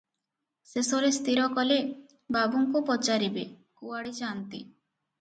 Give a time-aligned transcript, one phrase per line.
[0.69, 1.77] ଶେଷରେ ସ୍ଥିର କଲେ,
[2.39, 3.47] ବାବୁଙ୍କୁ ପଚାରିବେ,
[3.83, 4.69] କୁଆଡ଼େ ଯାନ୍ତି।